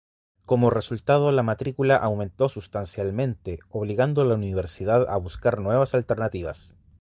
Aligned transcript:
Como 0.45 0.71
resultado, 0.71 1.31
la 1.31 1.43
matrícula 1.43 1.95
aumentó 1.95 2.49
sustancialmente, 2.49 3.59
obligando 3.69 4.23
a 4.23 4.25
la 4.25 4.33
Universidad 4.33 5.07
a 5.07 5.15
buscar 5.17 5.59
nuevas 5.59 5.93
alternativas. 5.93 6.73